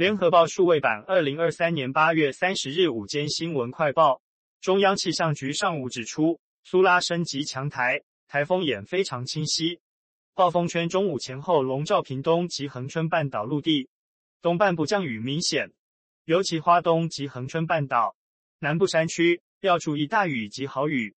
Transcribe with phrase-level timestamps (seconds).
[0.00, 4.22] 联合报数位版二零二三年八月三十日午间新闻快报：
[4.62, 9.78] 中央气象局上午指出，苏拉升级强台，台风眼非常清晰，
[10.34, 13.90] 暴风圈中午前后笼罩屏东及恒春半岛陆地，
[14.40, 15.70] 东半部降雨明显，
[16.24, 18.16] 尤其花东及恒春半岛。
[18.60, 21.14] 南部山区要注意大雨及豪雨，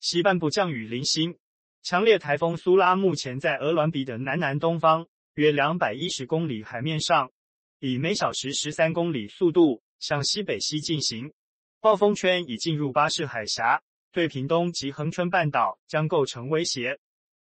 [0.00, 1.34] 西半部降雨零星。
[1.82, 7.32] 强烈台风苏拉目前在鹅銮鼻的南南东方约两百一十公里海面上，
[7.80, 11.32] 以每小时十三公里速度向西北西进行。
[11.80, 16.98] 暴风圈已进入巴士海峡，对屏东及恒春半岛将构成威胁。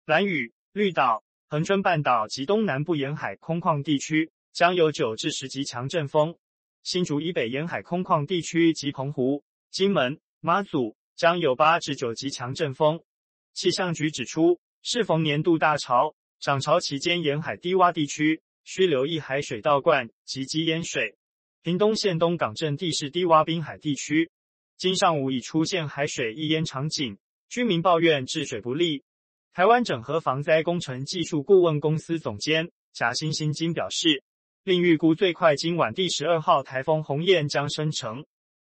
[0.05, 6.35] 兰屿、绿岛、恒春半岛及东南部沿海空旷地区将有九至十级强阵风。
[6.81, 12.99] 新竹以北沿海空旷地区及澎湖、金门、马祖将有八至九级强阵风。
[13.53, 21.15] 气象局指出，适逢年度大潮，涨潮期间沿海低洼地区需留意海水倒灌及积淹水。
[21.61, 24.29] 屏东县东港镇地势低洼滨海地区，
[24.77, 29.03] 今上午已出现海水溢淹场景，居民抱怨治水不力。
[29.53, 34.23] 台湾整合防灾工程技术顾问公司总监贾欣欣今表示，
[34.63, 38.25] 另预估最快今晚第十二号台风鸿雁将生成。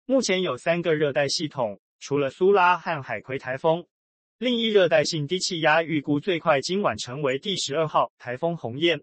[0.05, 3.87] 目前有三个热带系统，除了苏拉和海葵台风。
[4.39, 9.01] 另一热带性低气压预估最快今晚成为第十二号台风鸿雁。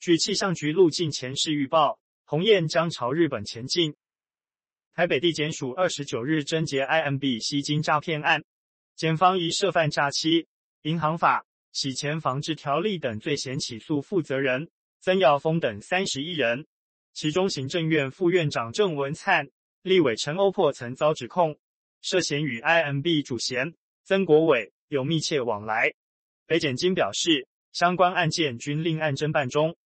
[0.00, 3.94] 据气象局路径前势预报，鸿雁将朝日本前进。
[4.94, 8.42] 台北地检署二十九日侦结 IMB 吸金诈骗案，
[8.96, 10.48] 检方以涉犯诈欺、
[10.82, 16.66] 银行法、洗钱防治条例等罪嫌起诉负责人曾耀峰等三十一人，
[17.12, 19.50] 其中行政院副院长郑文灿、
[19.82, 21.58] 立委陈欧珀曾遭指控
[22.00, 24.72] 涉嫌与 IMB 主嫌曾国伟。
[24.88, 25.92] 有密切往来。
[26.46, 29.76] 北检今表示，相关案件均另案侦办中。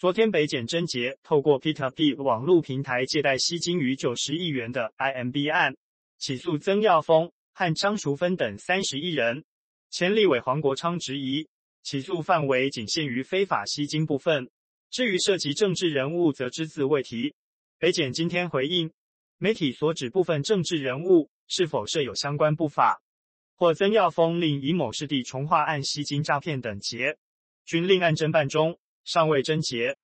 [0.00, 5.76] 昨天北检侦结透过 P2P 网络平台借贷吸金逾九十亿元的 IMB 案，
[6.16, 9.44] 起诉曾耀峰和张淑芬等三十一人。
[9.90, 11.46] 前立委黄国昌质疑，
[11.82, 14.48] 起诉范围仅限于非法吸金部分，
[14.90, 17.34] 至于涉及政治人物，则只字未提。
[17.78, 18.90] 北检今天回应，
[19.36, 23.02] 媒体所指部分政治人物是否设有相关不法。
[23.54, 27.18] 或曾耀峰另以某市地重化案吸金诈骗等结，
[27.66, 29.96] 均另案侦办中，尚未侦结。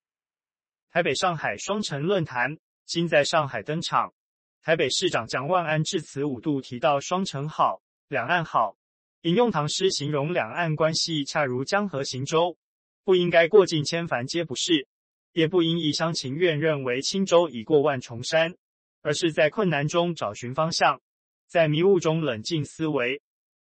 [0.90, 4.14] 台北上海双城论坛今在上海登场，
[4.62, 8.76] 台北市长蒋万安致辞五度提到双城好，两岸好，
[9.22, 12.56] 引用唐诗形容两岸关系恰如江河行舟，
[13.04, 14.86] 不应该过尽千帆皆不是，
[15.32, 18.56] 也不应一厢情愿认为轻舟已过万重山，
[19.02, 21.00] 而是在困难中找寻方向，
[21.46, 23.20] 在迷雾中冷静思维。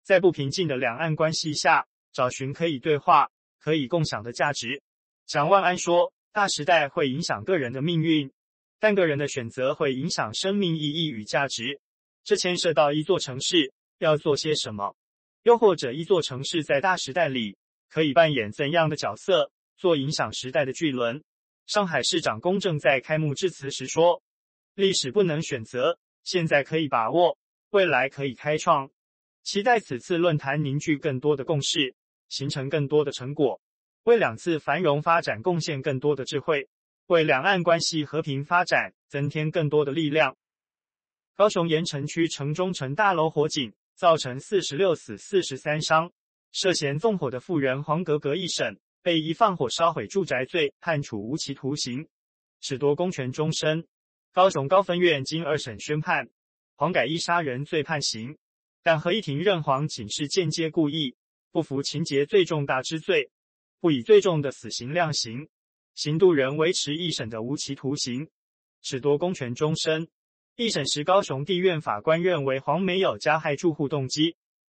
[0.04, 4.82] 在不平静的两岸关系下，找寻可以对话、可以共享的价值。
[5.28, 8.32] 蒋万安说：“大时代会影响个人的命运，
[8.80, 11.82] 但个人的选择会影响生命意义与价值。
[12.24, 14.96] 这牵涉到一座城市要做些什么，
[15.44, 17.58] 又或者一座城市在大时代里
[17.90, 21.22] 可以扮演怎样的角色，做影响时代的巨轮。”
[21.68, 24.24] 上海市长龚正在开幕致辞时说
[24.76, 27.38] ：“历史不能选择，现在可以把握，
[27.72, 28.90] 未来可以开创。”
[29.44, 31.94] 期待此次论坛凝聚更多的共识，
[32.30, 33.60] 形成更多的成果，
[34.08, 36.70] 为两次繁荣发展贡献更多的智慧，
[37.08, 40.38] 为两岸关系和平发展增添更多的力量。
[41.36, 46.10] 高雄盐埕区城中城大楼火警，造成四十六死四十三伤，
[46.54, 52.08] 涉嫌纵火的妇人黄格格一审被以放火烧毁住宅罪判处无期徒刑，
[52.64, 53.86] 褫夺公权终身。
[54.32, 56.30] 高雄高分院经二审宣判，
[56.78, 58.38] 黄改一杀人罪判刑。
[58.82, 61.18] 但合议庭认黄仅是间接故意，
[61.52, 63.30] 不服情节最重大之罪，
[63.80, 65.48] 不以最重的死刑量刑，
[65.94, 68.28] 刑度仍维持一审的无期徒刑，
[68.84, 70.08] 褫夺公权终身。
[70.56, 74.36] 一审时，高雄地院法官认为黄没有加害住户动机，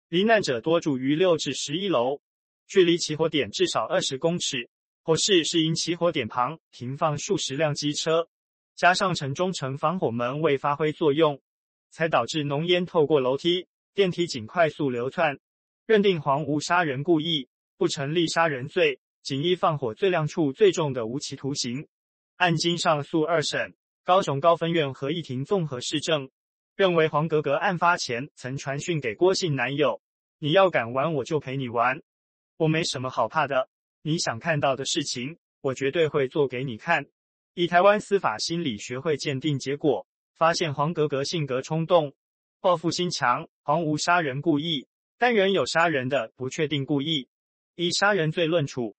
[0.09, 2.21] 罹难者多住于六至十一楼，
[2.67, 4.69] 距离起火点至少二十公尺，
[5.01, 8.29] 火势是因起火点旁停放数十辆机车，
[8.75, 11.41] 加上城中城防火门未发挥作用，
[11.89, 13.67] 才导致浓烟透过楼梯。
[13.93, 15.39] 电梯井快速流窜，
[15.85, 17.49] 认定黄无杀人故意，
[17.81, 21.87] 不成立杀人罪，仅依放火罪量处最重的无期徒刑。
[22.35, 23.73] 案经上诉二审，
[24.03, 26.29] 高雄高分院合议庭综合事证，
[26.75, 29.99] 认为黄格格案发前曾传讯给郭姓男友
[30.37, 31.99] ：“你要敢玩，我就陪你玩。
[32.57, 33.67] 我没什么好怕的，
[34.03, 37.07] 你想看到的事情，我绝对会做给你看。”
[37.55, 40.05] 以台湾司法心理学会鉴定结果，
[40.35, 42.13] 发现黄格格性格冲动。
[42.59, 44.85] 报复心强，黄无杀人故意，
[45.17, 47.27] 但仍有杀人的不确定故意，
[47.75, 48.95] 以杀人罪论处。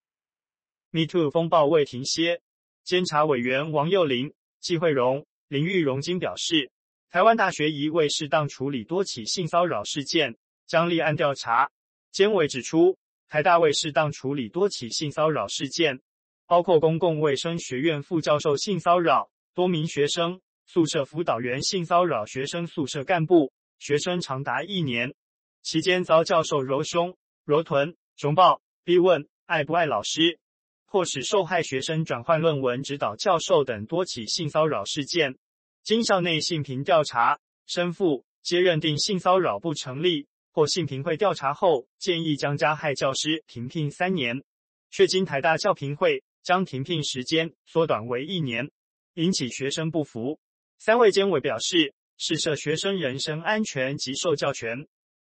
[0.93, 2.41] MeToo 风暴未停歇，
[2.85, 6.71] 监察委员王幼玲季惠荣、林玉荣今表示，
[7.11, 10.37] 台湾大学疑未适当处理多起性骚扰事件，
[10.67, 11.71] 将立案调查。
[12.11, 12.99] 监委指出，
[13.29, 16.01] 台大未适当处理多起性骚扰事件，
[16.47, 25.15] 包括公共卫生学院副教授性骚扰多名学生、宿舍辅导员性骚扰学生宿舍干部，学生长达一年，
[25.63, 30.39] 期间遭教授揉胸、揉臀、熊抱、逼问爱不爱老师。
[30.87, 35.39] 迫使受害学生转换论文指导教授等多起性骚扰事件，
[35.83, 44.45] 经校内性平调查，申复皆认定性骚扰不成立，或性平会调查后建议将加害教师停聘三年，
[44.91, 48.71] 却经台大教评会将停聘时间缩短为一年，
[49.15, 50.39] 引起学生不服。
[50.79, 54.87] 三位监委表示，是涉学生人身安全及受教权，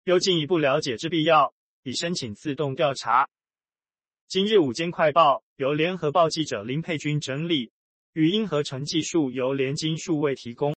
[0.04, 1.52] 有进一步了解之必要，
[1.82, 3.28] 已申请自动调查。
[4.26, 7.72] 今日午间快报由联合报记者林佩君整理，
[8.12, 10.75] 语音合成技术由联金数位提供。